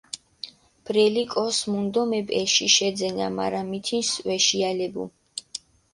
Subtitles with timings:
[0.89, 5.07] ბრელი კოს მუნდომებ, ეში შეძენა, მარა მითინს ვეშიალებუ.